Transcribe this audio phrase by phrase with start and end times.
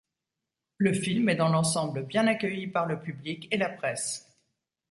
[0.77, 4.35] Le film est dans l'ensemble bien accueilli par le public et la presse.